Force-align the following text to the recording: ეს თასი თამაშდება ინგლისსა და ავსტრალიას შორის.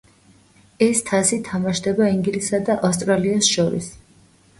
ეს 0.85 1.01
თასი 1.09 1.37
თამაშდება 1.49 2.07
ინგლისსა 2.13 2.61
და 2.71 2.79
ავსტრალიას 2.89 3.51
შორის. 3.57 3.91